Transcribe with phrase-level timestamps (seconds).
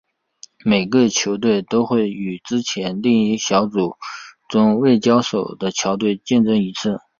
[0.65, 3.95] 每个球队都会与之前另一小组
[4.49, 7.01] 中未交手的球队竞争一次。